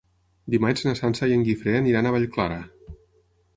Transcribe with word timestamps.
Dimarts 0.53 0.85
na 0.87 0.93
Sança 0.99 1.29
i 1.33 1.37
en 1.37 1.45
Guifré 1.49 1.77
aniran 1.83 2.09
a 2.13 2.17
Vallclara. 2.19 2.61